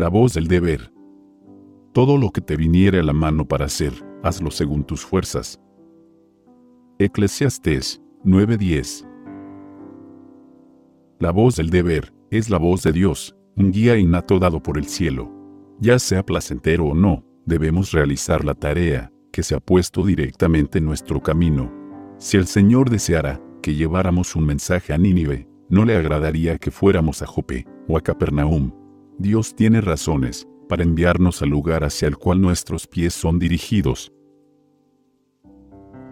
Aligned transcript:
La 0.00 0.08
voz 0.08 0.32
del 0.32 0.48
deber. 0.48 0.94
Todo 1.92 2.16
lo 2.16 2.30
que 2.30 2.40
te 2.40 2.56
viniere 2.56 3.00
a 3.00 3.02
la 3.02 3.12
mano 3.12 3.46
para 3.46 3.66
hacer, 3.66 3.92
hazlo 4.22 4.50
según 4.50 4.82
tus 4.82 5.04
fuerzas. 5.04 5.60
Eclesiastés 6.98 8.00
9:10 8.24 9.06
La 11.18 11.32
voz 11.32 11.56
del 11.56 11.68
deber 11.68 12.14
es 12.30 12.48
la 12.48 12.56
voz 12.56 12.82
de 12.82 12.92
Dios, 12.92 13.36
un 13.56 13.72
guía 13.72 13.98
innato 13.98 14.38
dado 14.38 14.62
por 14.62 14.78
el 14.78 14.86
cielo. 14.86 15.30
Ya 15.80 15.98
sea 15.98 16.24
placentero 16.24 16.86
o 16.86 16.94
no, 16.94 17.22
debemos 17.44 17.92
realizar 17.92 18.42
la 18.42 18.54
tarea 18.54 19.12
que 19.30 19.42
se 19.42 19.54
ha 19.54 19.60
puesto 19.60 20.02
directamente 20.02 20.78
en 20.78 20.86
nuestro 20.86 21.20
camino. 21.20 21.70
Si 22.16 22.38
el 22.38 22.46
Señor 22.46 22.88
deseara 22.88 23.38
que 23.60 23.74
lleváramos 23.74 24.34
un 24.34 24.46
mensaje 24.46 24.94
a 24.94 24.96
Nínive, 24.96 25.46
no 25.68 25.84
le 25.84 25.94
agradaría 25.94 26.56
que 26.56 26.70
fuéramos 26.70 27.20
a 27.20 27.26
Jope 27.26 27.66
o 27.86 27.98
a 27.98 28.00
Capernaum. 28.00 28.79
Dios 29.20 29.54
tiene 29.54 29.82
razones 29.82 30.48
para 30.66 30.82
enviarnos 30.82 31.42
al 31.42 31.50
lugar 31.50 31.84
hacia 31.84 32.08
el 32.08 32.16
cual 32.16 32.40
nuestros 32.40 32.86
pies 32.86 33.12
son 33.12 33.38
dirigidos. 33.38 34.10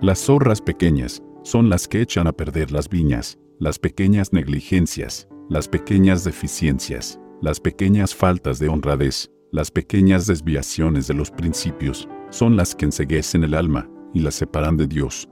Las 0.02 0.18
zorras 0.18 0.60
pequeñas 0.60 1.22
son 1.42 1.70
las 1.70 1.88
que 1.88 2.02
echan 2.02 2.26
a 2.26 2.32
perder 2.32 2.70
las 2.70 2.90
viñas, 2.90 3.38
las 3.58 3.78
pequeñas 3.78 4.34
negligencias, 4.34 5.26
las 5.48 5.68
pequeñas 5.68 6.22
deficiencias, 6.22 7.18
las 7.40 7.60
pequeñas 7.60 8.14
faltas 8.14 8.58
de 8.58 8.68
honradez, 8.68 9.30
las 9.52 9.70
pequeñas 9.70 10.26
desviaciones 10.26 11.06
de 11.06 11.14
los 11.14 11.30
principios, 11.30 12.06
son 12.28 12.58
las 12.58 12.74
que 12.74 12.84
enseguecen 12.84 13.42
el 13.42 13.54
alma 13.54 13.88
y 14.12 14.20
la 14.20 14.30
separan 14.30 14.76
de 14.76 14.86
Dios. 14.86 15.26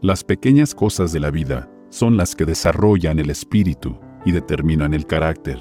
Las 0.00 0.22
pequeñas 0.22 0.76
cosas 0.76 1.12
de 1.12 1.18
la 1.18 1.32
vida 1.32 1.68
son 1.88 2.16
las 2.16 2.36
que 2.36 2.44
desarrollan 2.44 3.18
el 3.18 3.30
espíritu 3.30 3.98
y 4.24 4.32
determinan 4.32 4.94
el 4.94 5.06
carácter. 5.06 5.58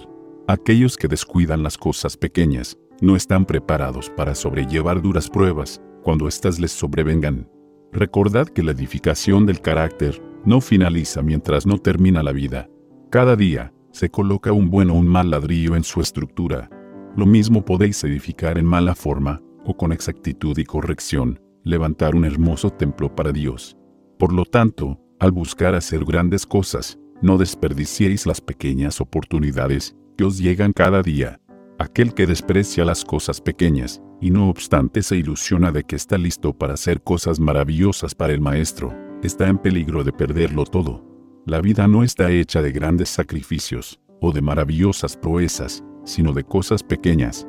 Aquellos 0.47 0.97
que 0.97 1.07
descuidan 1.07 1.63
las 1.63 1.77
cosas 1.77 2.17
pequeñas 2.17 2.77
no 3.01 3.15
están 3.15 3.45
preparados 3.45 4.09
para 4.09 4.35
sobrellevar 4.35 5.01
duras 5.01 5.29
pruebas 5.29 5.81
cuando 6.03 6.27
éstas 6.27 6.59
les 6.59 6.71
sobrevengan. 6.71 7.49
Recordad 7.91 8.47
que 8.47 8.63
la 8.63 8.71
edificación 8.71 9.45
del 9.45 9.61
carácter 9.61 10.21
no 10.45 10.61
finaliza 10.61 11.21
mientras 11.21 11.65
no 11.65 11.77
termina 11.77 12.23
la 12.23 12.31
vida. 12.31 12.69
Cada 13.09 13.35
día 13.35 13.73
se 13.91 14.09
coloca 14.09 14.51
un 14.51 14.69
buen 14.69 14.89
o 14.89 14.93
un 14.93 15.07
mal 15.07 15.31
ladrillo 15.31 15.75
en 15.75 15.83
su 15.83 16.01
estructura. 16.01 16.69
Lo 17.15 17.25
mismo 17.25 17.65
podéis 17.65 18.03
edificar 18.03 18.57
en 18.57 18.65
mala 18.65 18.95
forma 18.95 19.41
o 19.65 19.75
con 19.75 19.91
exactitud 19.91 20.57
y 20.57 20.63
corrección, 20.63 21.39
levantar 21.63 22.15
un 22.15 22.25
hermoso 22.25 22.69
templo 22.69 23.15
para 23.15 23.31
Dios. 23.31 23.75
Por 24.17 24.33
lo 24.33 24.45
tanto, 24.45 24.99
al 25.19 25.31
buscar 25.31 25.75
hacer 25.75 26.05
grandes 26.05 26.45
cosas, 26.45 26.98
no 27.21 27.37
desperdiciéis 27.37 28.25
las 28.25 28.41
pequeñas 28.41 29.01
oportunidades 29.01 29.95
que 30.17 30.23
os 30.23 30.37
llegan 30.37 30.73
cada 30.73 31.01
día. 31.01 31.39
Aquel 31.77 32.13
que 32.13 32.27
desprecia 32.27 32.83
las 32.83 33.05
cosas 33.05 33.41
pequeñas, 33.41 34.01
y 34.21 34.31
no 34.31 34.49
obstante 34.49 35.01
se 35.01 35.15
ilusiona 35.15 35.71
de 35.71 35.83
que 35.83 35.95
está 35.95 36.17
listo 36.17 36.53
para 36.53 36.73
hacer 36.73 37.01
cosas 37.01 37.39
maravillosas 37.39 38.15
para 38.15 38.33
el 38.33 38.41
Maestro, 38.41 38.93
está 39.23 39.47
en 39.47 39.57
peligro 39.57 40.03
de 40.03 40.11
perderlo 40.11 40.65
todo. 40.65 41.05
La 41.45 41.61
vida 41.61 41.87
no 41.87 42.03
está 42.03 42.31
hecha 42.31 42.61
de 42.61 42.71
grandes 42.71 43.09
sacrificios, 43.09 43.99
o 44.21 44.31
de 44.33 44.41
maravillosas 44.41 45.15
proezas, 45.15 45.83
sino 46.03 46.33
de 46.33 46.43
cosas 46.43 46.83
pequeñas. 46.83 47.47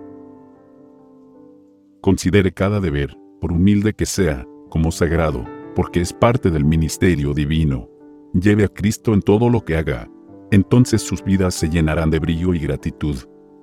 Considere 2.01 2.53
cada 2.53 2.81
deber, 2.81 3.17
por 3.41 3.53
humilde 3.53 3.95
que 3.95 4.07
sea, 4.07 4.47
como 4.69 4.93
sagrado, 4.93 5.45
porque 5.75 6.01
es 6.01 6.13
parte 6.13 6.51
del 6.51 6.65
ministerio 6.65 7.35
divino. 7.35 7.89
Lleve 8.33 8.65
a 8.65 8.69
Cristo 8.69 9.13
en 9.13 9.23
todo 9.23 9.51
lo 9.51 9.65
que 9.65 9.77
haga. 9.77 10.09
Entonces 10.53 11.03
sus 11.03 11.25
vidas 11.25 11.53
se 11.53 11.69
llenarán 11.69 12.11
de 12.11 12.21
brillo 12.21 12.55
y 12.55 12.61
gratitud. 12.61 13.17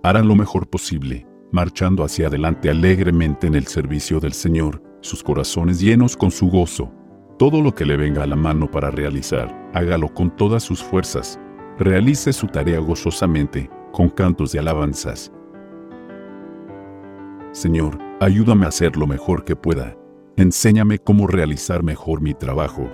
Harán 0.04 0.28
lo 0.28 0.36
mejor 0.36 0.68
posible, 0.68 1.26
marchando 1.54 2.04
hacia 2.04 2.28
adelante 2.28 2.70
alegremente 2.70 3.48
en 3.48 3.56
el 3.56 3.66
servicio 3.68 4.20
del 4.20 4.34
Señor, 4.34 4.84
sus 5.00 5.24
corazones 5.24 5.80
llenos 5.80 6.18
con 6.18 6.32
su 6.32 6.50
gozo. 6.50 6.92
Todo 7.40 7.62
lo 7.62 7.74
que 7.74 7.86
le 7.86 7.96
venga 7.96 8.24
a 8.24 8.28
la 8.28 8.36
mano 8.36 8.70
para 8.70 8.92
realizar, 8.92 9.70
hágalo 9.74 10.14
con 10.14 10.36
todas 10.36 10.64
sus 10.64 10.84
fuerzas. 10.84 11.40
Realice 11.80 12.34
su 12.34 12.48
tarea 12.48 12.80
gozosamente, 12.80 13.70
con 13.94 14.10
cantos 14.10 14.52
de 14.52 14.60
alabanzas. 14.60 15.32
Señor, 17.54 17.98
ayúdame 18.20 18.66
a 18.66 18.70
hacer 18.70 18.98
lo 18.98 19.08
mejor 19.08 19.46
que 19.46 19.56
pueda. 19.56 19.96
Enséñame 20.36 21.00
cómo 21.00 21.26
realizar 21.26 21.84
mejor 21.84 22.22
mi 22.22 22.34
trabajo. 22.34 22.90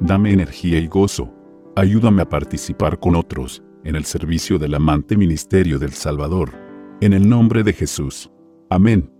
Dame 0.00 0.32
energía 0.32 0.78
y 0.78 0.86
gozo. 0.86 1.32
Ayúdame 1.74 2.22
a 2.22 2.28
participar 2.28 2.98
con 3.00 3.16
otros 3.16 3.62
en 3.84 3.96
el 3.96 4.04
servicio 4.04 4.58
del 4.58 4.74
amante 4.74 5.16
ministerio 5.16 5.78
del 5.78 5.92
Salvador. 5.92 6.52
En 7.00 7.12
el 7.12 7.28
nombre 7.28 7.62
de 7.62 7.72
Jesús. 7.72 8.30
Amén. 8.68 9.15